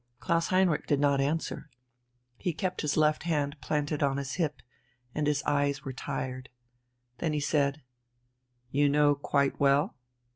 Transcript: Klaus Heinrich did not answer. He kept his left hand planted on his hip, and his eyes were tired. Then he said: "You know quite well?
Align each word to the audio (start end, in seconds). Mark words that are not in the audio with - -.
Klaus 0.19 0.47
Heinrich 0.47 0.87
did 0.87 0.99
not 0.99 1.21
answer. 1.21 1.69
He 2.39 2.53
kept 2.53 2.81
his 2.81 2.97
left 2.97 3.21
hand 3.21 3.55
planted 3.61 4.01
on 4.01 4.17
his 4.17 4.33
hip, 4.33 4.63
and 5.13 5.27
his 5.27 5.43
eyes 5.43 5.83
were 5.85 5.93
tired. 5.93 6.49
Then 7.19 7.33
he 7.33 7.39
said: 7.39 7.83
"You 8.71 8.89
know 8.89 9.13
quite 9.13 9.59
well? 9.59 9.95